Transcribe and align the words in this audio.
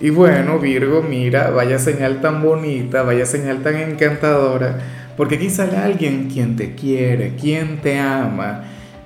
Y 0.00 0.10
bueno, 0.10 0.58
Virgo, 0.58 1.02
mira, 1.02 1.50
vaya 1.50 1.78
señal 1.78 2.20
tan 2.20 2.42
bonita, 2.42 3.02
vaya 3.02 3.26
señal 3.26 3.62
tan 3.62 3.76
encantadora, 3.76 4.78
porque 5.16 5.36
aquí 5.36 5.50
sale 5.50 5.76
alguien 5.76 6.28
quien 6.28 6.56
te 6.56 6.74
quiere, 6.74 7.34
quien 7.40 7.78
te 7.80 7.98
ama. 8.00 8.64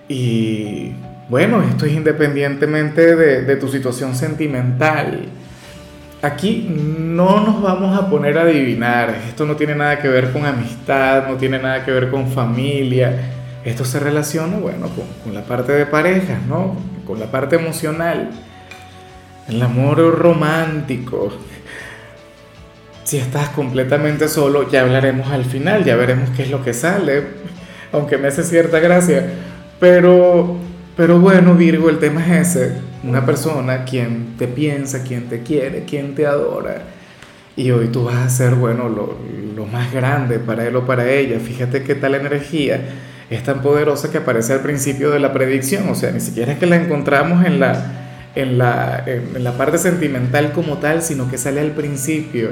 Y 0.08 0.92
bueno, 1.28 1.62
esto 1.62 1.84
es 1.84 1.92
independientemente 1.92 3.16
de, 3.16 3.42
de 3.42 3.56
tu 3.56 3.68
situación 3.68 4.14
sentimental. 4.14 5.26
Aquí 6.22 6.68
no 6.98 7.44
nos 7.44 7.62
vamos 7.62 7.96
a 7.96 8.08
poner 8.08 8.38
a 8.38 8.42
adivinar, 8.42 9.14
esto 9.28 9.44
no 9.44 9.54
tiene 9.54 9.74
nada 9.76 10.00
que 10.00 10.08
ver 10.08 10.32
con 10.32 10.46
amistad, 10.46 11.28
no 11.28 11.36
tiene 11.36 11.60
nada 11.60 11.84
que 11.84 11.92
ver 11.92 12.10
con 12.10 12.28
familia, 12.28 13.30
esto 13.64 13.84
se 13.84 14.00
relaciona, 14.00 14.56
bueno, 14.56 14.88
con, 14.88 15.04
con 15.22 15.34
la 15.34 15.42
parte 15.42 15.72
de 15.72 15.86
pareja, 15.86 16.38
¿no? 16.48 16.76
Con 17.06 17.20
la 17.20 17.26
parte 17.26 17.54
emocional 17.56 18.30
el 19.48 19.62
amor 19.62 20.18
romántico. 20.18 21.32
Si 23.04 23.16
estás 23.16 23.48
completamente 23.50 24.28
solo, 24.28 24.70
ya 24.70 24.82
hablaremos 24.82 25.28
al 25.28 25.44
final, 25.44 25.84
ya 25.84 25.96
veremos 25.96 26.28
qué 26.36 26.42
es 26.42 26.50
lo 26.50 26.62
que 26.62 26.74
sale, 26.74 27.22
aunque 27.90 28.18
me 28.18 28.28
hace 28.28 28.44
cierta 28.44 28.78
gracia. 28.80 29.26
Pero, 29.80 30.56
pero 30.96 31.18
bueno, 31.18 31.54
Virgo, 31.54 31.88
el 31.88 31.98
tema 31.98 32.20
es 32.20 32.56
ese. 32.56 32.72
Una 33.02 33.24
persona 33.24 33.84
quien 33.84 34.34
te 34.36 34.46
piensa, 34.46 35.02
quien 35.04 35.28
te 35.28 35.42
quiere, 35.42 35.84
quien 35.84 36.14
te 36.14 36.26
adora. 36.26 36.82
Y 37.56 37.70
hoy 37.70 37.88
tú 37.88 38.04
vas 38.04 38.16
a 38.16 38.28
ser, 38.28 38.54
bueno, 38.54 38.88
lo, 38.88 39.16
lo 39.56 39.64
más 39.64 39.92
grande 39.92 40.38
para 40.38 40.66
él 40.66 40.76
o 40.76 40.84
para 40.84 41.10
ella. 41.10 41.40
Fíjate 41.40 41.82
qué 41.82 41.94
tal 41.94 42.14
energía 42.14 42.80
es 43.30 43.42
tan 43.42 43.62
poderosa 43.62 44.10
que 44.10 44.18
aparece 44.18 44.52
al 44.52 44.60
principio 44.60 45.10
de 45.10 45.18
la 45.18 45.32
predicción. 45.32 45.88
O 45.88 45.94
sea, 45.94 46.10
ni 46.10 46.20
siquiera 46.20 46.52
es 46.52 46.58
que 46.58 46.66
la 46.66 46.76
encontramos 46.76 47.46
en 47.46 47.58
la, 47.58 47.97
en 48.38 48.56
la, 48.56 49.02
en 49.04 49.42
la 49.42 49.52
parte 49.58 49.78
sentimental 49.78 50.52
como 50.52 50.78
tal, 50.78 51.02
sino 51.02 51.28
que 51.28 51.36
sale 51.38 51.60
al 51.60 51.72
principio. 51.72 52.50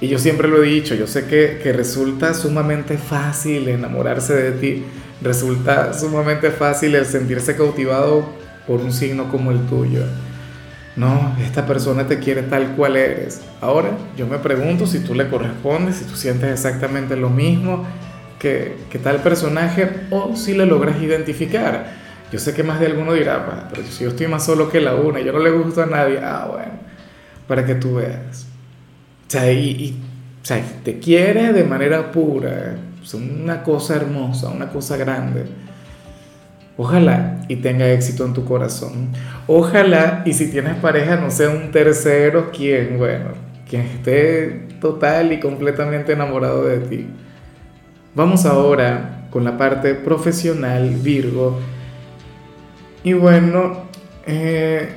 Y 0.00 0.08
yo 0.08 0.18
siempre 0.18 0.46
lo 0.46 0.62
he 0.62 0.66
dicho, 0.66 0.94
yo 0.94 1.06
sé 1.06 1.24
que, 1.24 1.58
que 1.62 1.72
resulta 1.72 2.34
sumamente 2.34 2.98
fácil 2.98 3.68
enamorarse 3.68 4.34
de 4.34 4.52
ti, 4.52 4.84
resulta 5.22 5.94
sumamente 5.94 6.50
fácil 6.50 6.94
el 6.94 7.06
sentirse 7.06 7.56
cautivado 7.56 8.28
por 8.66 8.80
un 8.80 8.92
signo 8.92 9.30
como 9.30 9.50
el 9.50 9.60
tuyo. 9.66 10.02
No, 10.96 11.34
esta 11.40 11.66
persona 11.66 12.06
te 12.06 12.18
quiere 12.18 12.42
tal 12.42 12.76
cual 12.76 12.96
eres. 12.96 13.40
Ahora 13.62 13.96
yo 14.18 14.26
me 14.26 14.38
pregunto 14.38 14.86
si 14.86 14.98
tú 14.98 15.14
le 15.14 15.28
correspondes, 15.28 15.96
si 15.96 16.04
tú 16.04 16.14
sientes 16.14 16.50
exactamente 16.50 17.16
lo 17.16 17.30
mismo 17.30 17.86
que, 18.38 18.76
que 18.90 18.98
tal 18.98 19.22
personaje 19.22 19.88
o 20.10 20.36
si 20.36 20.52
le 20.52 20.66
logras 20.66 21.00
identificar. 21.00 22.09
Yo 22.32 22.38
sé 22.38 22.54
que 22.54 22.62
más 22.62 22.78
de 22.78 22.86
alguno 22.86 23.12
dirá, 23.12 23.68
pero 23.70 23.82
si 23.86 24.04
yo 24.04 24.10
estoy 24.10 24.28
más 24.28 24.44
solo 24.44 24.70
que 24.70 24.80
la 24.80 24.94
una, 24.94 25.20
yo 25.20 25.32
no 25.32 25.40
le 25.40 25.50
gusto 25.50 25.82
a 25.82 25.86
nadie, 25.86 26.20
ah, 26.22 26.46
bueno, 26.48 26.72
para 27.48 27.64
que 27.64 27.74
tú 27.74 27.96
veas. 27.96 28.46
O 29.26 29.30
sea, 29.30 29.52
y, 29.52 30.00
o 30.40 30.44
sea, 30.44 30.62
te 30.84 30.98
quiere 31.00 31.52
de 31.52 31.64
manera 31.64 32.12
pura, 32.12 32.76
es 33.02 33.14
una 33.14 33.62
cosa 33.62 33.96
hermosa, 33.96 34.48
una 34.48 34.68
cosa 34.68 34.96
grande. 34.96 35.46
Ojalá 36.76 37.42
y 37.48 37.56
tenga 37.56 37.90
éxito 37.90 38.24
en 38.24 38.32
tu 38.32 38.44
corazón. 38.44 39.08
Ojalá 39.46 40.22
y 40.24 40.32
si 40.32 40.50
tienes 40.50 40.76
pareja 40.76 41.16
no 41.16 41.30
sea 41.30 41.50
un 41.50 41.72
tercero 41.72 42.50
quien, 42.50 42.96
bueno, 42.96 43.32
quien 43.68 43.82
esté 43.82 44.68
total 44.80 45.32
y 45.32 45.40
completamente 45.40 46.12
enamorado 46.12 46.64
de 46.64 46.78
ti. 46.78 47.06
Vamos 48.14 48.46
ahora 48.46 49.26
con 49.30 49.44
la 49.44 49.58
parte 49.58 49.94
profesional, 49.94 50.88
Virgo 51.02 51.58
y 53.02 53.12
bueno, 53.14 53.84
eh, 54.26 54.88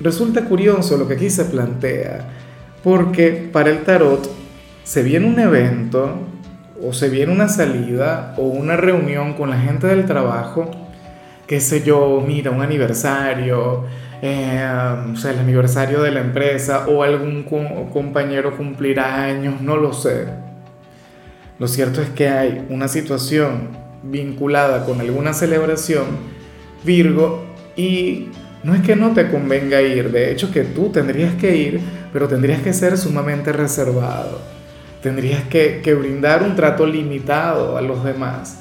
resulta 0.00 0.44
curioso 0.44 0.96
lo 0.96 1.08
que 1.08 1.14
aquí 1.14 1.30
se 1.30 1.46
plantea, 1.46 2.28
porque 2.82 3.48
para 3.52 3.70
el 3.70 3.82
tarot 3.84 4.28
se 4.82 5.02
viene 5.02 5.26
un 5.26 5.38
evento 5.38 6.18
o 6.82 6.92
se 6.92 7.08
viene 7.08 7.32
una 7.32 7.48
salida 7.48 8.34
o 8.36 8.42
una 8.42 8.76
reunión 8.76 9.32
con 9.34 9.48
la 9.48 9.58
gente 9.58 9.86
del 9.86 10.04
trabajo, 10.04 10.70
qué 11.46 11.60
sé 11.60 11.82
yo, 11.82 12.22
mira, 12.26 12.50
un 12.50 12.60
aniversario, 12.60 13.84
eh, 14.20 14.66
o 15.12 15.16
sea, 15.16 15.30
el 15.30 15.38
aniversario 15.38 16.02
de 16.02 16.10
la 16.10 16.20
empresa 16.20 16.86
o 16.88 17.02
algún 17.02 17.44
compañero 17.92 18.56
cumplirá 18.56 19.22
años, 19.22 19.60
no 19.62 19.76
lo 19.76 19.92
sé. 19.92 20.26
Lo 21.58 21.68
cierto 21.68 22.02
es 22.02 22.10
que 22.10 22.28
hay 22.28 22.66
una 22.68 22.88
situación 22.88 23.68
vinculada 24.02 24.84
con 24.84 25.00
alguna 25.00 25.32
celebración 25.32 26.33
Virgo, 26.84 27.44
y 27.76 28.28
no 28.64 28.74
es 28.74 28.82
que 28.82 28.96
no 28.96 29.12
te 29.12 29.28
convenga 29.28 29.82
ir, 29.82 30.10
de 30.10 30.32
hecho 30.32 30.50
que 30.50 30.62
tú 30.62 30.90
tendrías 30.90 31.34
que 31.34 31.54
ir, 31.56 31.80
pero 32.12 32.28
tendrías 32.28 32.62
que 32.62 32.72
ser 32.72 32.96
sumamente 32.96 33.52
reservado, 33.52 34.40
tendrías 35.02 35.42
que, 35.44 35.82
brindar 35.98 36.42
un 36.42 36.56
trato 36.56 36.86
limitado 36.86 37.76
a 37.76 37.82
los 37.82 38.02
demás, 38.04 38.58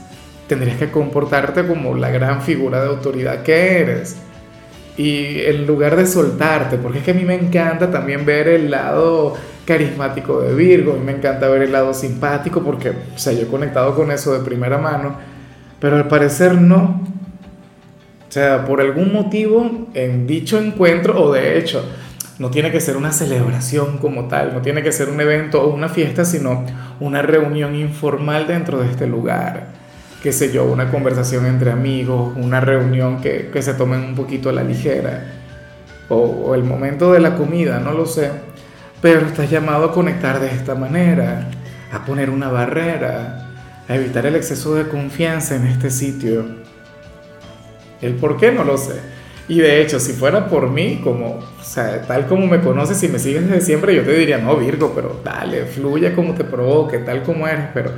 tendrías 0.47 0.77
que 0.77 0.91
comportarte 0.91 1.65
como 1.65 1.95
la 1.95 2.09
gran 2.09 2.41
figura 2.41 2.81
de 2.81 2.89
autoridad 2.89 3.43
que 3.43 3.79
eres. 3.79 4.17
Y 4.97 5.39
en 5.39 5.65
lugar 5.65 5.95
de 5.95 6.05
soltarte, 6.05 6.77
porque 6.77 6.99
es 6.99 7.05
que 7.05 7.11
a 7.11 7.15
mí 7.15 7.23
me 7.23 7.33
encanta 7.33 7.89
también 7.89 8.25
ver 8.25 8.47
el 8.47 8.69
lado 8.69 9.35
carismático 9.65 10.41
de 10.41 10.53
Virgo, 10.53 10.97
y 10.97 11.03
me 11.03 11.13
encanta 11.13 11.47
ver 11.47 11.63
el 11.63 11.71
lado 11.71 11.93
simpático, 11.93 12.61
porque, 12.61 12.89
o 12.89 13.17
sea, 13.17 13.31
yo 13.33 13.43
he 13.43 13.47
conectado 13.47 13.95
con 13.95 14.11
eso 14.11 14.33
de 14.33 14.43
primera 14.43 14.77
mano, 14.77 15.17
pero 15.79 15.95
al 15.95 16.07
parecer 16.07 16.61
no, 16.61 17.12
o 18.33 18.35
sea, 18.35 18.65
por 18.65 18.81
algún 18.81 19.13
motivo 19.13 19.89
en 19.93 20.25
dicho 20.25 20.59
encuentro, 20.59 21.21
o 21.21 21.31
de 21.31 21.59
hecho, 21.59 21.85
no 22.39 22.49
tiene 22.49 22.71
que 22.71 22.81
ser 22.81 22.97
una 22.97 23.11
celebración 23.11 23.99
como 23.99 24.27
tal, 24.27 24.55
no 24.55 24.61
tiene 24.63 24.81
que 24.81 24.91
ser 24.91 25.09
un 25.09 25.21
evento 25.21 25.61
o 25.61 25.71
una 25.71 25.87
fiesta, 25.87 26.25
sino 26.25 26.65
una 26.99 27.21
reunión 27.21 27.75
informal 27.75 28.47
dentro 28.47 28.79
de 28.79 28.89
este 28.89 29.05
lugar. 29.05 29.67
Qué 30.23 30.33
sé 30.33 30.51
yo, 30.51 30.65
una 30.65 30.89
conversación 30.89 31.45
entre 31.45 31.69
amigos, 31.69 32.33
una 32.35 32.59
reunión 32.59 33.21
que, 33.21 33.51
que 33.53 33.61
se 33.61 33.75
tomen 33.75 33.99
un 33.99 34.15
poquito 34.15 34.49
a 34.49 34.53
la 34.53 34.63
ligera, 34.63 35.25
o, 36.09 36.15
o 36.15 36.55
el 36.55 36.63
momento 36.63 37.13
de 37.13 37.19
la 37.19 37.35
comida, 37.35 37.79
no 37.79 37.91
lo 37.91 38.07
sé. 38.07 38.31
Pero 38.99 39.27
estás 39.27 39.47
llamado 39.51 39.85
a 39.85 39.93
conectar 39.93 40.39
de 40.39 40.47
esta 40.47 40.73
manera, 40.73 41.51
a 41.91 42.03
poner 42.03 42.31
una 42.31 42.49
barrera, 42.49 43.51
a 43.87 43.93
evitar 43.95 44.25
el 44.25 44.35
exceso 44.35 44.73
de 44.73 44.87
confianza 44.87 45.55
en 45.55 45.67
este 45.67 45.91
sitio 45.91 46.62
el 48.03 48.15
por 48.15 48.37
qué 48.37 48.51
no 48.51 48.63
lo 48.63 48.77
sé. 48.77 48.95
Y 49.47 49.59
de 49.59 49.81
hecho, 49.81 49.99
si 49.99 50.13
fuera 50.13 50.47
por 50.47 50.69
mí, 50.69 51.01
como, 51.03 51.39
tal 52.07 52.27
como 52.27 52.47
me 52.47 52.61
conoces 52.61 53.01
y 53.03 53.09
me 53.09 53.19
sigues 53.19 53.49
desde 53.49 53.61
siempre, 53.61 53.93
yo 53.93 54.03
te 54.03 54.13
diría, 54.13 54.37
no, 54.37 54.55
Virgo, 54.55 54.93
pero 54.95 55.19
dale, 55.23 55.65
fluye 55.65 56.13
como 56.13 56.33
te 56.33 56.45
provoque, 56.45 56.99
tal 56.99 57.23
como 57.23 57.47
eres, 57.47 57.67
pero 57.73 57.91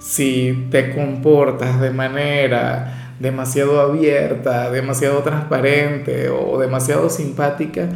si 0.00 0.68
te 0.70 0.94
comportas 0.94 1.80
de 1.80 1.90
manera 1.90 3.14
demasiado 3.18 3.80
abierta, 3.80 4.70
demasiado 4.70 5.20
transparente 5.22 6.28
o 6.28 6.58
demasiado 6.58 7.08
simpática, 7.08 7.88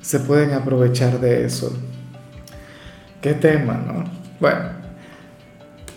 se 0.00 0.20
pueden 0.20 0.52
aprovechar 0.52 1.18
de 1.20 1.44
eso. 1.44 1.76
¿Qué 3.20 3.34
tema, 3.34 3.74
no? 3.74 4.04
Bueno, 4.40 4.81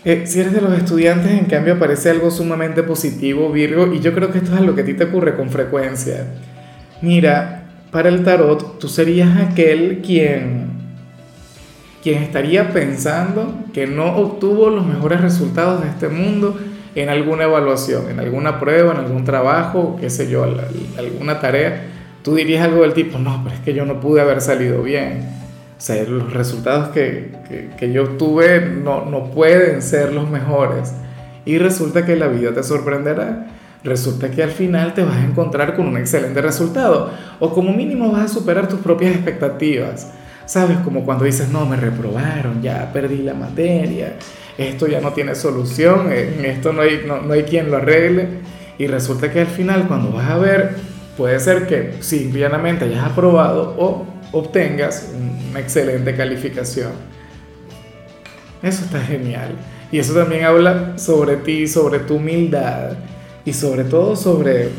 eh, 0.06 0.24
si 0.24 0.38
eres 0.38 0.52
de 0.52 0.60
los 0.60 0.72
estudiantes, 0.72 1.32
en 1.32 1.46
cambio, 1.46 1.74
aparece 1.74 2.10
algo 2.10 2.30
sumamente 2.30 2.84
positivo, 2.84 3.50
Virgo, 3.50 3.92
y 3.92 3.98
yo 3.98 4.14
creo 4.14 4.30
que 4.30 4.38
esto 4.38 4.52
es 4.52 4.60
algo 4.60 4.72
que 4.76 4.82
a 4.82 4.84
ti 4.84 4.94
te 4.94 5.02
ocurre 5.02 5.34
con 5.34 5.50
frecuencia. 5.50 6.28
Mira, 7.02 7.64
para 7.90 8.08
el 8.08 8.22
tarot, 8.22 8.78
tú 8.78 8.86
serías 8.86 9.36
aquel 9.36 10.02
quien, 10.06 10.68
quien 12.04 12.22
estaría 12.22 12.72
pensando 12.72 13.64
que 13.72 13.88
no 13.88 14.16
obtuvo 14.16 14.70
los 14.70 14.86
mejores 14.86 15.20
resultados 15.22 15.82
de 15.82 15.88
este 15.88 16.06
mundo 16.06 16.56
en 16.94 17.08
alguna 17.08 17.42
evaluación, 17.42 18.08
en 18.08 18.20
alguna 18.20 18.60
prueba, 18.60 18.92
en 18.92 18.98
algún 18.98 19.24
trabajo, 19.24 19.96
qué 20.00 20.08
sé 20.08 20.30
yo, 20.30 20.44
alguna 20.96 21.40
tarea. 21.40 21.82
Tú 22.22 22.36
dirías 22.36 22.64
algo 22.64 22.82
del 22.82 22.92
tipo, 22.92 23.18
no, 23.18 23.40
pero 23.42 23.56
es 23.56 23.60
que 23.62 23.74
yo 23.74 23.84
no 23.84 23.98
pude 23.98 24.20
haber 24.20 24.40
salido 24.40 24.84
bien 24.84 25.45
o 25.76 25.80
sea, 25.80 26.02
los 26.04 26.32
resultados 26.32 26.88
que, 26.88 27.32
que, 27.78 27.92
yo 27.92 28.04
obtuve 28.04 28.60
no, 28.60 29.04
no 29.04 29.30
pueden 29.30 29.82
ser 29.82 30.12
los 30.12 30.28
mejores. 30.30 30.92
Y 31.44 31.58
resulta 31.58 32.06
que 32.06 32.16
la 32.16 32.28
vida 32.28 32.54
te 32.54 32.62
sorprenderá. 32.62 33.48
Resulta 33.84 34.30
que 34.30 34.42
al 34.42 34.50
final 34.50 34.94
te 34.94 35.04
vas 35.04 35.16
a 35.16 35.24
encontrar 35.24 35.76
con 35.76 35.86
un 35.86 35.98
excelente 35.98 36.40
resultado. 36.40 37.10
O 37.40 37.52
como 37.52 37.74
mínimo 37.74 38.10
vas 38.10 38.24
a 38.24 38.28
superar 38.34 38.68
tus 38.68 38.80
propias 38.80 39.14
expectativas. 39.14 40.10
¿Sabes? 40.46 40.78
Como 40.78 41.04
cuando 41.04 41.24
dices, 41.24 41.50
no, 41.50 41.66
me 41.66 41.76
reprobaron, 41.76 42.62
ya 42.62 42.90
perdí 42.92 43.18
la 43.18 43.34
materia, 43.34 44.14
esto 44.56 44.86
ya 44.86 45.00
no 45.00 45.12
tiene 45.12 45.34
solución, 45.34 46.12
en 46.12 46.44
esto 46.44 46.72
no 46.72 46.82
hay, 46.82 47.02
no, 47.04 47.20
no 47.20 47.34
hay 47.34 47.42
quien 47.42 47.70
lo 47.70 47.76
arregle. 47.76 48.28
Y 48.78 48.86
resulta 48.86 49.30
que 49.30 49.40
al 49.40 49.48
final, 49.48 49.88
cuando 49.88 50.10
vas 50.10 50.30
a 50.30 50.38
ver, 50.38 50.76
puede 51.16 51.38
ser 51.40 51.66
que 51.66 51.94
simplemente 52.00 52.84
hayas 52.84 53.04
aprobado 53.04 53.74
o 53.76 54.06
obtengas 54.32 55.08
una 55.50 55.60
excelente 55.60 56.14
calificación. 56.14 56.92
Eso 58.62 58.84
está 58.84 59.00
genial. 59.00 59.50
Y 59.92 59.98
eso 59.98 60.14
también 60.14 60.44
habla 60.44 60.98
sobre 60.98 61.36
ti, 61.36 61.68
sobre 61.68 62.00
tu 62.00 62.16
humildad 62.16 62.92
y 63.44 63.52
sobre 63.52 63.84
todo 63.84 64.16
sobre, 64.16 64.70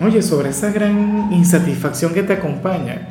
oye, 0.00 0.22
sobre 0.22 0.50
esa 0.50 0.72
gran 0.72 1.32
insatisfacción 1.32 2.12
que 2.12 2.22
te 2.22 2.32
acompaña. 2.32 3.08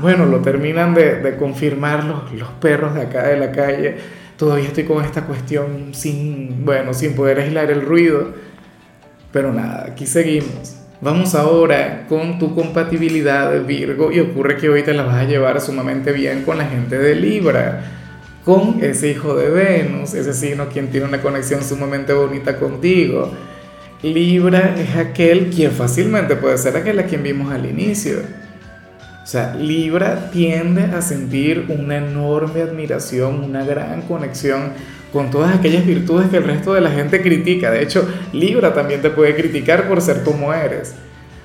Bueno, 0.00 0.26
lo 0.26 0.40
terminan 0.40 0.94
de, 0.94 1.36
confirmar 1.36 2.04
los, 2.04 2.32
los 2.32 2.48
perros 2.60 2.94
de 2.94 3.02
acá 3.02 3.26
de 3.26 3.36
la 3.36 3.50
calle. 3.50 3.96
Todavía 4.36 4.68
estoy 4.68 4.84
con 4.84 5.04
esta 5.04 5.26
cuestión 5.26 5.92
sin, 5.92 6.64
bueno, 6.64 6.94
sin 6.94 7.14
poder 7.14 7.40
aislar 7.40 7.70
el 7.72 7.82
ruido. 7.82 8.32
Pero 9.32 9.52
nada, 9.52 9.86
aquí 9.90 10.06
seguimos. 10.06 10.77
Vamos 11.00 11.36
ahora 11.36 12.06
con 12.08 12.40
tu 12.40 12.56
compatibilidad 12.56 13.64
Virgo 13.64 14.10
y 14.10 14.18
ocurre 14.18 14.56
que 14.56 14.68
hoy 14.68 14.82
te 14.82 14.92
la 14.92 15.04
vas 15.04 15.14
a 15.14 15.24
llevar 15.24 15.60
sumamente 15.60 16.10
bien 16.10 16.42
con 16.42 16.58
la 16.58 16.64
gente 16.64 16.98
de 16.98 17.14
Libra, 17.14 17.84
con 18.44 18.82
ese 18.82 19.10
hijo 19.10 19.36
de 19.36 19.48
Venus, 19.48 20.14
ese 20.14 20.32
signo 20.32 20.68
quien 20.68 20.90
tiene 20.90 21.06
una 21.06 21.22
conexión 21.22 21.62
sumamente 21.62 22.12
bonita 22.12 22.58
contigo. 22.58 23.30
Libra 24.02 24.74
es 24.76 24.96
aquel 24.96 25.50
quien 25.50 25.70
fácilmente 25.70 26.34
puede 26.34 26.58
ser 26.58 26.76
aquel 26.76 26.98
a 26.98 27.04
quien 27.04 27.22
vimos 27.22 27.52
al 27.52 27.66
inicio. 27.66 28.18
O 29.22 29.26
sea, 29.26 29.54
Libra 29.54 30.30
tiende 30.32 30.82
a 30.82 31.00
sentir 31.00 31.66
una 31.68 31.98
enorme 31.98 32.62
admiración, 32.62 33.44
una 33.44 33.64
gran 33.64 34.02
conexión 34.02 34.72
con 35.12 35.30
todas 35.30 35.56
aquellas 35.56 35.86
virtudes 35.86 36.28
que 36.28 36.36
el 36.36 36.44
resto 36.44 36.74
de 36.74 36.80
la 36.80 36.90
gente 36.90 37.22
critica. 37.22 37.70
De 37.70 37.82
hecho, 37.82 38.08
Libra 38.32 38.74
también 38.74 39.00
te 39.00 39.10
puede 39.10 39.34
criticar 39.34 39.88
por 39.88 40.00
ser 40.00 40.22
como 40.22 40.52
eres. 40.52 40.94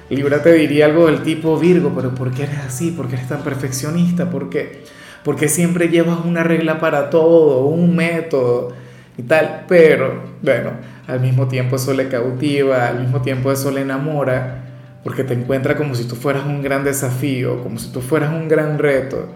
Libra 0.09 0.43
te 0.43 0.53
diría 0.53 0.85
algo 0.85 1.07
del 1.07 1.23
tipo 1.23 1.57
Virgo, 1.57 1.93
pero 1.95 2.13
¿por 2.13 2.31
qué 2.31 2.43
eres 2.43 2.59
así? 2.67 2.91
¿Por 2.91 3.07
qué 3.07 3.15
eres 3.15 3.27
tan 3.27 3.41
perfeccionista? 3.41 4.29
¿Por 4.29 4.49
qué? 4.49 4.83
Porque 5.23 5.47
siempre 5.47 5.87
llevas 5.87 6.19
una 6.25 6.43
regla 6.43 6.79
para 6.79 7.09
todo, 7.09 7.65
un 7.65 7.95
método 7.95 8.73
y 9.17 9.23
tal. 9.23 9.65
Pero, 9.67 10.21
bueno, 10.41 10.71
al 11.07 11.21
mismo 11.21 11.47
tiempo 11.47 11.77
eso 11.77 11.93
le 11.93 12.09
cautiva, 12.09 12.87
al 12.87 12.99
mismo 12.99 13.21
tiempo 13.21 13.51
eso 13.51 13.71
le 13.71 13.81
enamora, 13.81 14.65
porque 15.03 15.23
te 15.23 15.33
encuentra 15.33 15.75
como 15.75 15.95
si 15.95 16.05
tú 16.05 16.15
fueras 16.15 16.45
un 16.45 16.61
gran 16.61 16.83
desafío, 16.83 17.63
como 17.63 17.79
si 17.79 17.91
tú 17.91 18.01
fueras 18.01 18.33
un 18.33 18.47
gran 18.47 18.77
reto. 18.77 19.29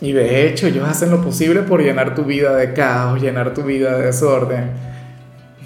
Y 0.00 0.12
de 0.12 0.46
hecho 0.46 0.66
ellos 0.66 0.88
hacen 0.88 1.10
lo 1.10 1.22
posible 1.22 1.62
por 1.62 1.82
llenar 1.82 2.14
tu 2.14 2.24
vida 2.24 2.54
de 2.54 2.72
caos, 2.72 3.20
llenar 3.20 3.54
tu 3.54 3.62
vida 3.62 3.96
de 3.96 4.06
desorden. 4.06 4.70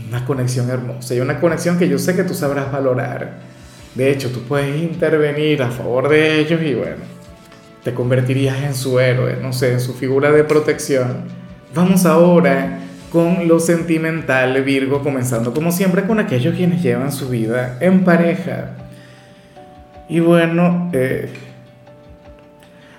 Una 0.08 0.25
conexión 0.25 0.70
hermosa 0.70 1.14
y 1.14 1.20
una 1.20 1.40
conexión 1.40 1.79
que 1.79 1.88
yo 1.88 1.99
sé 1.99 2.17
que 2.17 2.25
tú 2.25 2.34
sabrás 2.34 2.73
valorar. 2.73 3.40
De 3.94 4.11
hecho, 4.11 4.31
tú 4.31 4.40
puedes 4.43 4.75
intervenir 4.82 5.62
a 5.62 5.70
favor 5.70 6.08
de 6.08 6.40
ellos 6.40 6.62
y 6.62 6.75
bueno, 6.75 7.05
te 7.84 7.93
convertirías 7.93 8.62
en 8.62 8.75
su 8.75 8.99
héroe, 8.99 9.37
no 9.43 9.52
sé, 9.52 9.73
en 9.73 9.81
su 9.81 9.93
figura 9.93 10.32
de 10.32 10.44
protección. 10.44 11.25
Vamos 11.75 12.06
ahora 12.06 12.78
con 13.11 13.46
lo 13.46 13.61
sentimental, 13.61 14.62
Virgo, 14.62 15.02
comenzando 15.02 15.52
como 15.52 15.70
siempre 15.73 16.05
con 16.05 16.19
aquellos 16.19 16.55
quienes 16.55 16.82
llevan 16.82 17.12
su 17.12 17.28
vida 17.28 17.76
en 17.81 18.05
pareja. 18.05 18.70
Y 20.08 20.20
bueno, 20.20 20.90
eh, 20.94 21.31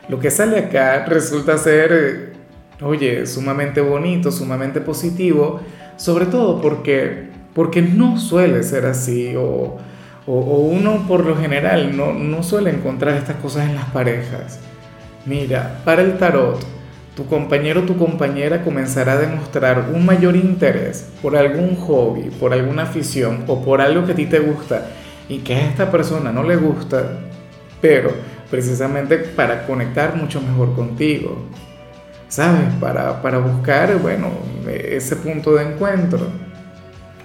lo 0.09 0.19
que 0.19 0.31
sale 0.31 0.59
acá 0.59 1.05
resulta 1.05 1.57
ser, 1.57 1.91
eh, 1.93 2.83
oye, 2.83 3.25
sumamente 3.25 3.81
bonito, 3.81 4.31
sumamente 4.31 4.81
positivo, 4.81 5.61
sobre 5.95 6.25
todo 6.25 6.61
porque, 6.61 7.29
porque 7.53 7.81
no 7.81 8.19
suele 8.19 8.63
ser 8.63 8.85
así 8.85 9.33
o, 9.37 9.77
uno 10.25 11.05
por 11.05 11.25
lo 11.25 11.35
general 11.35 11.97
no, 11.97 12.13
no 12.13 12.43
suele 12.43 12.69
encontrar 12.69 13.17
estas 13.17 13.35
cosas 13.37 13.67
en 13.67 13.75
las 13.75 13.85
parejas. 13.89 14.59
Mira, 15.25 15.81
para 15.83 16.01
el 16.01 16.17
tarot, 16.17 16.65
tu 17.15 17.25
compañero 17.27 17.81
o 17.81 17.83
tu 17.83 17.97
compañera 17.97 18.63
comenzará 18.63 19.13
a 19.13 19.17
demostrar 19.17 19.89
un 19.93 20.05
mayor 20.05 20.35
interés 20.35 21.09
por 21.21 21.35
algún 21.35 21.75
hobby, 21.75 22.29
por 22.39 22.53
alguna 22.53 22.83
afición 22.83 23.43
o 23.47 23.63
por 23.63 23.81
algo 23.81 24.05
que 24.05 24.13
a 24.13 24.15
ti 24.15 24.25
te 24.25 24.39
gusta 24.39 24.87
y 25.29 25.39
que 25.39 25.55
a 25.55 25.69
esta 25.69 25.91
persona 25.91 26.31
no 26.31 26.43
le 26.43 26.55
gusta, 26.55 27.19
pero 27.81 28.11
precisamente 28.53 29.17
para 29.17 29.65
conectar 29.65 30.15
mucho 30.15 30.39
mejor 30.39 30.75
contigo, 30.75 31.39
¿sabes? 32.27 32.71
Para, 32.79 33.19
para 33.19 33.39
buscar, 33.39 33.97
bueno, 33.97 34.29
ese 34.67 35.15
punto 35.15 35.55
de 35.55 35.73
encuentro. 35.73 36.19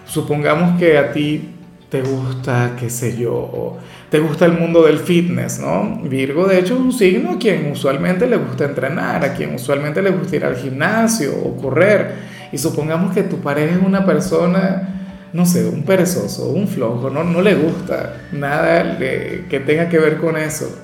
Supongamos 0.06 0.78
que 0.78 0.96
a 0.96 1.12
ti 1.12 1.50
te 1.90 2.00
gusta, 2.00 2.72
qué 2.80 2.88
sé 2.88 3.14
yo, 3.18 3.76
te 4.10 4.20
gusta 4.20 4.46
el 4.46 4.52
mundo 4.52 4.86
del 4.86 5.00
fitness, 5.00 5.58
¿no? 5.58 6.00
Virgo, 6.02 6.46
de 6.46 6.60
hecho, 6.60 6.76
es 6.76 6.80
un 6.80 6.92
signo 6.94 7.32
a 7.32 7.38
quien 7.38 7.70
usualmente 7.72 8.26
le 8.26 8.38
gusta 8.38 8.64
entrenar, 8.64 9.22
a 9.22 9.34
quien 9.34 9.54
usualmente 9.54 10.00
le 10.00 10.08
gusta 10.08 10.34
ir 10.34 10.46
al 10.46 10.56
gimnasio 10.56 11.32
o 11.44 11.58
correr. 11.58 12.10
Y 12.52 12.56
supongamos 12.56 13.12
que 13.12 13.22
tu 13.24 13.36
pareja 13.42 13.76
es 13.76 13.82
una 13.82 14.06
persona, 14.06 15.10
no 15.34 15.44
sé, 15.44 15.68
un 15.68 15.82
perezoso, 15.82 16.48
un 16.48 16.66
flojo, 16.66 17.10
no, 17.10 17.22
no 17.22 17.42
le 17.42 17.54
gusta 17.54 18.14
nada 18.32 18.96
que 18.96 19.62
tenga 19.66 19.90
que 19.90 19.98
ver 19.98 20.16
con 20.16 20.38
eso 20.38 20.74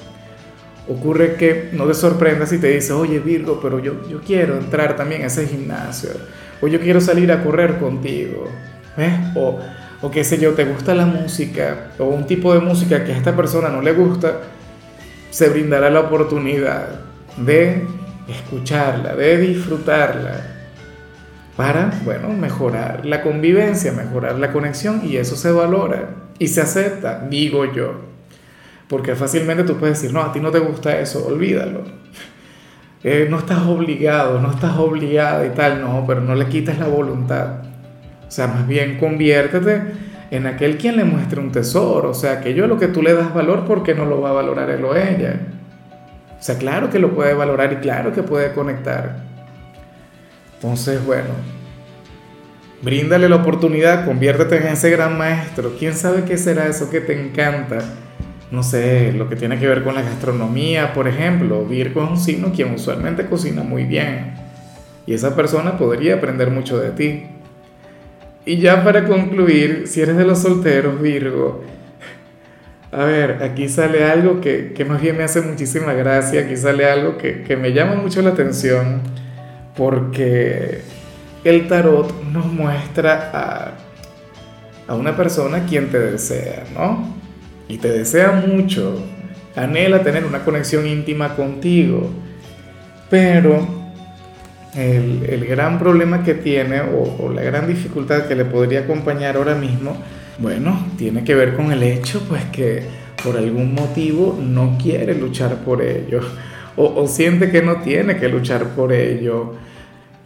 ocurre 0.89 1.35
que 1.37 1.71
no 1.73 1.87
te 1.87 1.95
sorprendas 1.95 2.51
si 2.51 2.59
te 2.59 2.69
dice, 2.69 2.93
oye 2.93 3.19
Virgo, 3.19 3.59
pero 3.63 3.79
yo, 3.79 4.07
yo 4.09 4.21
quiero 4.21 4.57
entrar 4.57 4.97
también 4.97 5.23
a 5.23 5.27
ese 5.27 5.47
gimnasio, 5.47 6.11
o 6.61 6.67
yo 6.69 6.81
quiero 6.81 7.01
salir 7.01 7.33
a 7.33 7.43
correr 7.43 7.79
contigo, 7.79 8.49
O, 9.35 9.59
o 10.03 10.11
qué 10.11 10.23
sé 10.23 10.39
yo, 10.39 10.53
te 10.53 10.65
gusta 10.65 10.95
la 10.95 11.07
música, 11.07 11.91
o 11.99 12.05
un 12.05 12.27
tipo 12.27 12.55
de 12.55 12.61
música 12.61 13.05
que 13.05 13.13
a 13.13 13.17
esta 13.17 13.35
persona 13.35 13.69
no 13.71 13.81
le 13.83 13.93
gusta, 13.93 14.41
se 15.31 15.49
brindará 15.49 15.91
la 15.91 16.01
oportunidad 16.01 17.01
de 17.39 17.83
escucharla, 18.29 19.17
de 19.17 19.39
disfrutarla, 19.39 20.51
para, 21.57 21.93
bueno, 22.05 22.29
mejorar 22.31 23.07
la 23.07 23.23
convivencia, 23.23 23.93
mejorar 23.93 24.39
la 24.39 24.53
conexión, 24.53 25.03
y 25.05 25.17
eso 25.17 25.37
se 25.37 25.51
valora 25.51 26.11
y 26.39 26.49
se 26.49 26.61
acepta, 26.61 27.27
digo 27.31 27.73
yo. 27.73 28.14
Porque 28.95 29.17
fácilmente 29.17 29.65
tú 29.65 29.77
puedes 29.77 30.01
decir, 30.01 30.15
no, 30.15 30.23
a 30.23 30.33
ti 30.33 30.39
no 30.39 30.53
te 30.53 30.61
gusta 30.61 31.01
eso, 31.01 31.27
olvídalo. 31.27 31.83
Eh, 33.07 33.27
no 33.29 33.37
estás 33.37 33.59
obligado, 33.67 34.41
no 34.41 34.51
estás 34.51 34.79
obligada 34.79 35.45
y 35.45 35.51
tal, 35.51 35.83
no, 35.83 36.05
pero 36.07 36.23
no 36.23 36.35
le 36.35 36.47
quites 36.47 36.79
la 36.79 36.89
voluntad. 36.89 37.57
O 38.27 38.31
sea, 38.31 38.47
más 38.47 38.67
bien 38.67 38.97
conviértete 38.97 39.83
en 40.31 40.47
aquel 40.47 40.79
quien 40.79 40.97
le 40.97 41.05
muestre 41.05 41.39
un 41.39 41.53
tesoro. 41.53 42.09
O 42.09 42.15
sea, 42.15 42.39
aquello 42.39 42.65
a 42.65 42.67
lo 42.67 42.79
que 42.79 42.89
tú 42.89 43.03
le 43.03 43.13
das 43.13 43.35
valor, 43.35 43.67
porque 43.67 43.95
no 43.95 44.07
lo 44.07 44.23
va 44.23 44.31
a 44.31 44.33
valorar 44.33 44.71
él 44.71 44.83
o 44.87 44.97
ella? 44.97 45.39
O 46.39 46.43
sea, 46.43 46.57
claro 46.57 46.89
que 46.89 46.99
lo 46.99 47.15
puede 47.15 47.35
valorar 47.35 47.75
y 47.75 47.77
claro 47.77 48.11
que 48.11 48.23
puede 48.23 48.55
conectar. 48.55 49.17
Entonces, 50.55 51.05
bueno, 51.05 51.29
bríndale 52.81 53.29
la 53.29 53.37
oportunidad, 53.37 54.07
conviértete 54.07 54.57
en 54.57 54.69
ese 54.69 54.89
gran 54.89 55.19
maestro. 55.19 55.75
¿Quién 55.79 55.93
sabe 55.93 56.25
qué 56.25 56.39
será 56.39 56.69
eso 56.69 56.89
que 56.89 57.03
te 57.03 57.21
encanta? 57.21 57.81
No 58.55 58.63
sé, 58.63 59.13
lo 59.13 59.29
que 59.29 59.37
tiene 59.37 59.59
que 59.59 59.67
ver 59.67 59.83
con 59.83 59.95
la 59.95 60.03
gastronomía, 60.03 60.93
por 60.93 61.09
ejemplo. 61.09 61.65
Virgo 61.65 62.05
es 62.05 62.11
un 62.11 62.19
signo 62.19 62.53
quien 62.53 62.73
usualmente 62.73 63.27
cocina 63.27 63.63
muy 63.63 63.85
bien. 63.85 64.35
Y 65.07 65.15
esa 65.15 65.37
persona 65.37 65.77
podría 65.77 66.15
aprender 66.15 66.51
mucho 66.51 66.79
de 66.79 66.91
ti. 66.91 67.27
Y 68.47 68.59
ya 68.59 68.85
para 68.85 69.05
concluir, 69.05 69.85
si 69.87 70.01
eres 70.01 70.17
de 70.17 70.25
los 70.25 70.41
solteros, 70.41 71.01
Virgo, 71.01 71.65
a 72.93 73.05
ver, 73.05 73.43
aquí 73.43 73.69
sale 73.69 74.05
algo 74.05 74.41
que, 74.41 74.73
que 74.73 74.85
más 74.85 75.01
bien 75.01 75.17
me 75.17 75.25
hace 75.25 75.41
muchísima 75.41 75.95
gracia, 75.95 76.43
aquí 76.43 76.57
sale 76.57 76.89
algo 76.89 77.19
que, 77.19 77.43
que 77.43 77.57
me 77.57 77.73
llama 77.73 77.97
mucho 77.97 78.23
la 78.23 78.31
atención, 78.31 79.01
porque 79.77 80.83
el 81.43 81.67
tarot 81.67 82.23
nos 82.33 82.47
muestra 82.47 83.31
a, 83.33 83.73
a 84.87 84.95
una 84.95 85.17
persona 85.17 85.65
quien 85.67 85.91
te 85.91 85.99
desea, 85.99 86.65
¿no? 86.75 87.24
Y 87.69 87.79
te 87.79 87.89
desea 87.89 88.33
mucho, 88.33 89.03
anhela 89.57 90.03
tener 90.03 90.25
una 90.25 90.45
conexión 90.45 90.87
íntima 90.87 91.35
contigo, 91.37 92.11
pero 93.09 93.67
el, 94.75 95.47
gran 95.47 95.79
problema 95.79 96.23
que 96.23 96.35
tiene 96.35 96.81
o, 96.81 97.31
la 97.33 97.43
gran 97.43 97.67
dificultad 97.67 98.27
que 98.27 98.35
le 98.35 98.45
podría 98.45 98.81
acompañar 98.81 99.37
ahora 99.37 99.55
mismo, 99.55 99.97
bueno, 100.39 100.87
tiene 100.99 101.25
que 101.25 101.35
ver 101.35 101.55
con 101.55 101.71
el 101.71 101.83
hecho 101.83 102.23
pues 102.29 102.45
que 102.47 102.83
por 103.23 103.37
algún 103.37 103.73
motivo 103.73 104.39
no 104.43 104.77
quiere 104.83 105.15
luchar 105.15 105.59
por 105.59 105.81
ello 105.81 106.21
o, 106.77 107.07
siente 107.07 107.51
que 107.51 107.63
no 107.63 107.77
tiene 107.77 108.17
que 108.17 108.29
luchar 108.29 108.71
por 108.71 108.93
ello. 108.93 109.55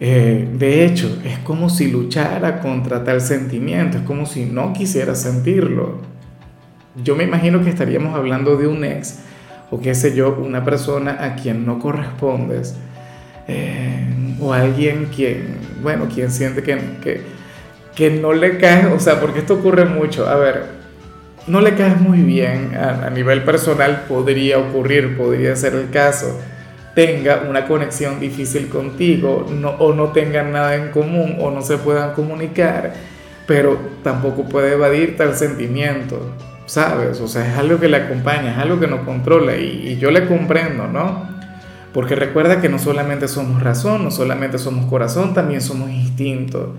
Eh, 0.01 0.49
de 0.53 0.85
hecho, 0.85 1.19
es 1.25 1.39
como 1.41 1.69
si 1.69 1.91
luchara 1.91 2.61
contra 2.61 3.03
tal 3.03 3.21
sentimiento, 3.21 3.99
es 3.99 4.05
como 4.05 4.27
si 4.27 4.45
no 4.45 4.73
quisiera 4.73 5.17
sentirlo 5.17 6.18
yo 7.03 7.17
me 7.17 7.25
imagino 7.25 7.63
que 7.63 7.71
estaríamos 7.71 8.15
hablando 8.15 8.57
de 8.57 8.67
un 8.67 8.85
ex 8.85 9.21
o 9.71 9.81
qué 9.81 9.95
sé 9.95 10.15
yo, 10.15 10.37
una 10.41 10.65
persona 10.65 11.19
a 11.21 11.35
quien 11.35 11.67
no 11.67 11.79
correspondes, 11.79 12.75
eh, 13.47 14.07
o 14.41 14.53
alguien 14.53 15.11
quien, 15.15 15.59
bueno, 15.83 16.09
quien 16.13 16.31
siente 16.31 16.63
que, 16.63 16.79
que, 17.95 18.11
no 18.11 18.33
le 18.33 18.59
cae, 18.59 18.87
o 18.87 19.01
sea, 19.01 19.21
porque 19.21 19.41
esto 19.41 19.55
ocurre 19.55 19.85
mucho, 19.85 20.29
a 20.29 20.37
ver, 20.37 20.65
no 21.47 21.61
le 21.61 21.75
caes 21.75 22.01
muy 22.01 22.19
bien 22.19 22.77
a, 22.77 23.11
nivel 23.11 23.43
personal, 23.43 24.05
podría 24.09 24.59
ocurrir, 24.59 25.17
podría 25.17 25.55
ser 25.57 25.75
el 25.75 25.91
caso, 25.91 26.39
tenga 26.95 27.45
una 27.49 27.67
conexión 27.67 28.21
difícil 28.21 28.69
contigo, 28.69 29.47
o 29.79 29.93
no 29.93 30.05
tengan 30.13 30.53
nada 30.53 30.77
en 30.77 30.91
común, 30.91 31.37
o 31.41 31.51
no 31.51 31.63
se 31.63 31.77
puedan 31.79 32.15
comunicar, 32.15 32.95
pero 33.47 33.79
tampoco 34.03 34.45
puede 34.45 34.75
evadir 34.75 35.17
tal 35.17 35.35
sentimiento. 35.35 36.35
¿Sabes? 36.69 37.21
O 37.23 37.29
sea, 37.29 37.51
es 37.51 37.59
algo 37.59 37.81
que 37.81 37.89
le 37.89 37.97
acompaña, 37.97 38.53
es 38.53 38.59
algo 38.59 38.79
que 38.79 38.87
nos 38.87 39.01
controla 39.01 39.57
y, 39.57 39.97
yo 39.99 40.11
le 40.11 40.27
comprendo, 40.27 40.87
¿no? 40.87 41.27
Porque 41.95 42.15
recuerda 42.15 42.61
que 42.61 42.69
no 42.69 42.79
solamente 42.79 43.27
somos 43.27 43.63
razón, 43.63 44.05
no 44.05 44.11
solamente 44.11 44.59
somos 44.59 44.85
corazón, 44.87 45.33
también 45.33 45.63
somos 45.63 45.91
instinto, 45.91 46.77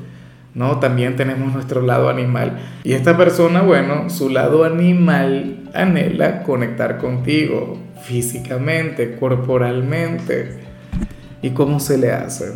¿no? 0.53 0.77
También 0.79 1.15
tenemos 1.15 1.51
nuestro 1.51 1.81
lado 1.81 2.07
animal. 2.07 2.59
Y 2.83 2.93
esta 2.93 3.17
persona, 3.17 3.63
bueno, 3.63 4.11
su 4.11 4.29
lado 4.29 4.63
animal 4.63 5.69
anhela 5.73 6.43
conectar 6.43 6.99
contigo 6.99 7.79
físicamente, 8.03 9.15
corporalmente. 9.19 10.59
¿Y 11.41 11.49
cómo 11.49 11.79
se 11.79 11.97
le 11.97 12.11
hace? 12.11 12.53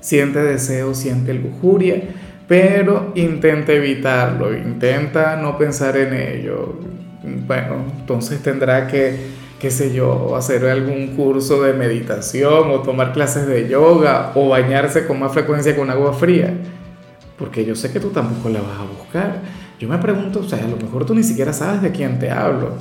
Siente 0.00 0.40
deseo, 0.40 0.94
siente 0.94 1.32
lujuria 1.32 2.02
pero 2.46 3.12
intenta 3.14 3.72
evitarlo, 3.72 4.56
intenta 4.56 5.36
no 5.36 5.56
pensar 5.56 5.96
en 5.96 6.12
ello. 6.12 6.74
Bueno, 7.46 7.84
entonces 7.98 8.42
tendrá 8.42 8.86
que, 8.86 9.16
qué 9.58 9.70
sé 9.70 9.94
yo, 9.94 10.36
hacer 10.36 10.66
algún 10.66 11.16
curso 11.16 11.62
de 11.62 11.72
meditación 11.72 12.70
o 12.70 12.80
tomar 12.80 13.12
clases 13.12 13.46
de 13.46 13.68
yoga 13.68 14.32
o 14.34 14.48
bañarse 14.48 15.06
con 15.06 15.20
más 15.20 15.32
frecuencia 15.32 15.74
con 15.74 15.88
agua 15.88 16.12
fría, 16.12 16.52
porque 17.38 17.64
yo 17.64 17.74
sé 17.74 17.90
que 17.90 18.00
tú 18.00 18.10
tampoco 18.10 18.50
la 18.50 18.60
vas 18.60 18.78
a 18.78 18.84
buscar. 18.84 19.38
Yo 19.78 19.88
me 19.88 19.98
pregunto, 19.98 20.40
o 20.40 20.48
sea, 20.48 20.62
a 20.62 20.68
lo 20.68 20.76
mejor 20.76 21.06
tú 21.06 21.14
ni 21.14 21.22
siquiera 21.22 21.52
sabes 21.52 21.80
de 21.80 21.92
quién 21.92 22.18
te 22.18 22.30
hablo, 22.30 22.72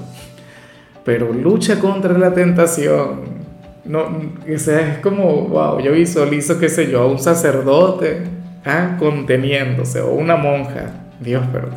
pero 1.05 1.32
lucha 1.32 1.79
contra 1.79 2.17
la 2.17 2.34
tentación. 2.34 3.43
No, 3.86 4.01
o 4.01 4.58
sea, 4.58 4.93
es 4.93 4.98
como, 5.00 5.48
wow, 5.48 5.79
yo 5.79 5.91
visualizo, 5.91 6.60
qué 6.60 6.70
sé 6.70 6.89
yo, 6.89 7.08
un 7.08 7.20
sacerdote 7.20 8.42
¿ah? 8.65 8.96
conteniéndose, 9.00 10.01
o 10.01 10.12
una 10.12 10.36
monja. 10.36 10.91
Dios, 11.20 11.43
pero, 11.51 11.70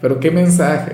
pero 0.00 0.20
qué 0.20 0.30
mensaje. 0.30 0.92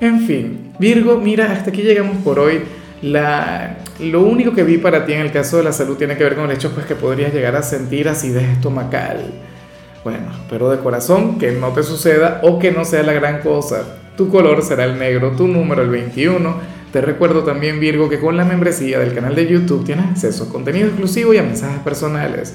En 0.00 0.20
fin, 0.20 0.72
Virgo, 0.78 1.18
mira, 1.18 1.52
hasta 1.52 1.70
aquí 1.70 1.82
llegamos 1.82 2.18
por 2.18 2.38
hoy. 2.38 2.62
La, 3.02 3.78
lo 4.00 4.22
único 4.22 4.52
que 4.52 4.64
vi 4.64 4.78
para 4.78 5.06
ti 5.06 5.12
en 5.12 5.20
el 5.20 5.32
caso 5.32 5.56
de 5.56 5.64
la 5.64 5.72
salud 5.72 5.96
tiene 5.96 6.16
que 6.16 6.24
ver 6.24 6.34
con 6.34 6.46
el 6.46 6.52
hecho 6.52 6.72
pues, 6.72 6.86
que 6.86 6.94
podrías 6.94 7.32
llegar 7.32 7.56
a 7.56 7.62
sentir 7.62 8.08
acidez 8.08 8.44
estomacal. 8.44 9.24
Bueno, 10.04 10.26
pero 10.48 10.70
de 10.70 10.78
corazón 10.78 11.38
que 11.38 11.52
no 11.52 11.68
te 11.72 11.82
suceda 11.82 12.40
o 12.42 12.58
que 12.58 12.70
no 12.70 12.84
sea 12.84 13.02
la 13.02 13.12
gran 13.12 13.40
cosa. 13.40 13.98
Tu 14.16 14.28
color 14.28 14.62
será 14.62 14.84
el 14.84 14.98
negro, 14.98 15.32
tu 15.32 15.46
número 15.46 15.82
el 15.82 15.90
21. 15.90 16.78
Te 16.92 17.00
recuerdo 17.00 17.42
también, 17.42 17.78
Virgo, 17.78 18.08
que 18.08 18.18
con 18.18 18.36
la 18.36 18.44
membresía 18.44 18.98
del 18.98 19.14
canal 19.14 19.34
de 19.34 19.46
YouTube 19.46 19.84
tienes 19.84 20.06
acceso 20.06 20.44
a 20.44 20.48
contenido 20.48 20.86
exclusivo 20.86 21.34
y 21.34 21.38
a 21.38 21.42
mensajes 21.42 21.80
personales 21.80 22.54